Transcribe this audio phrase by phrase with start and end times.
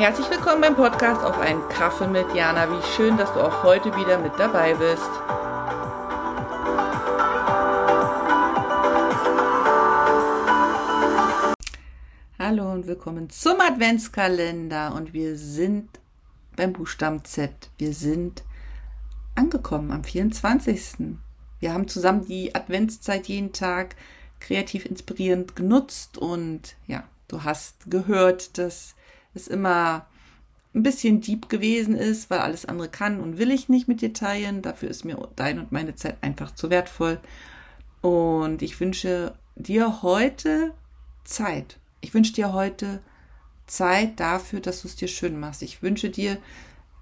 [0.00, 2.70] Herzlich willkommen beim Podcast auf einen Kaffee mit Jana.
[2.70, 5.10] Wie schön, dass du auch heute wieder mit dabei bist.
[12.38, 16.00] Hallo und willkommen zum Adventskalender und wir sind
[16.56, 17.52] beim Buchstaben Z.
[17.76, 18.42] Wir sind
[19.34, 21.18] angekommen am 24.
[21.58, 23.96] Wir haben zusammen die Adventszeit jeden Tag
[24.40, 28.94] kreativ inspirierend genutzt und ja, du hast gehört, dass
[29.34, 30.06] es immer
[30.74, 34.12] ein bisschen deep gewesen ist, weil alles andere kann und will ich nicht mit dir
[34.12, 34.62] teilen.
[34.62, 37.18] Dafür ist mir deine und meine Zeit einfach zu wertvoll.
[38.02, 40.72] Und ich wünsche dir heute
[41.24, 41.78] Zeit.
[42.00, 43.02] Ich wünsche dir heute
[43.66, 45.62] Zeit dafür, dass du es dir schön machst.
[45.62, 46.38] Ich wünsche dir,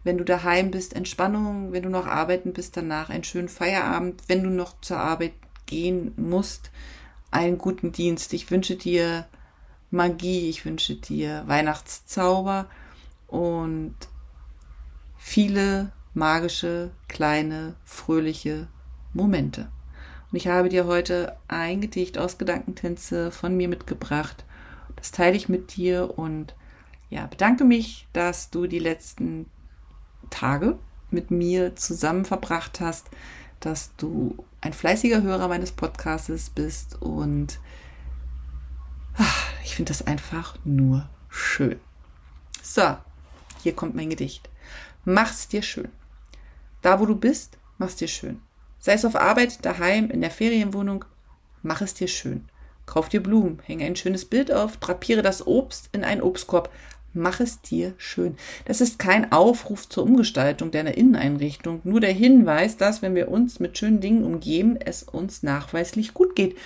[0.02, 4.42] wenn du daheim bist, Entspannung, wenn du noch arbeiten bist, danach einen schönen Feierabend, wenn
[4.42, 5.32] du noch zur Arbeit
[5.66, 6.70] gehen musst,
[7.30, 8.32] einen guten Dienst.
[8.32, 9.26] Ich wünsche dir
[9.90, 12.66] Magie, ich wünsche dir Weihnachtszauber
[13.26, 13.94] und
[15.16, 18.68] viele magische, kleine, fröhliche
[19.14, 19.70] Momente.
[20.30, 24.44] Und ich habe dir heute ein Gedicht aus Gedankentänze von mir mitgebracht.
[24.96, 26.54] Das teile ich mit dir und
[27.08, 29.46] ja, bedanke mich, dass du die letzten
[30.28, 30.78] Tage
[31.10, 33.08] mit mir zusammen verbracht hast,
[33.60, 37.58] dass du ein fleißiger Hörer meines Podcasts bist und
[39.78, 41.78] finde das einfach nur schön.
[42.60, 42.96] So,
[43.62, 44.50] hier kommt mein Gedicht.
[45.04, 45.86] Mach's dir schön.
[46.82, 48.42] Da, wo du bist, mach's dir schön.
[48.80, 51.04] Sei es auf Arbeit, daheim, in der Ferienwohnung,
[51.62, 52.48] mach es dir schön.
[52.86, 56.72] Kauf dir Blumen, hänge ein schönes Bild auf, drapiere das Obst in einen Obstkorb,
[57.14, 58.36] Mach es dir schön.
[58.66, 63.60] Das ist kein Aufruf zur Umgestaltung deiner Inneneinrichtung, nur der Hinweis, dass, wenn wir uns
[63.60, 66.56] mit schönen Dingen umgeben, es uns nachweislich gut geht.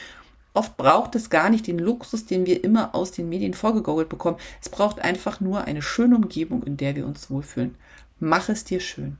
[0.54, 4.36] Oft braucht es gar nicht den Luxus, den wir immer aus den Medien vorgegaukelt bekommen.
[4.60, 7.76] Es braucht einfach nur eine schöne Umgebung, in der wir uns wohlfühlen.
[8.20, 9.16] Mach es dir schön.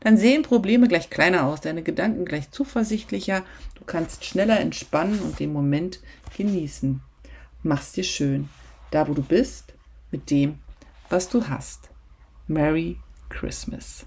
[0.00, 5.38] Dann sehen Probleme gleich kleiner aus, deine Gedanken gleich zuversichtlicher, du kannst schneller entspannen und
[5.38, 6.00] den Moment
[6.36, 7.02] genießen.
[7.62, 8.48] Mach's dir schön.
[8.90, 9.74] Da, wo du bist,
[10.10, 10.58] mit dem,
[11.10, 11.90] was du hast.
[12.48, 12.96] Merry
[13.28, 14.06] Christmas.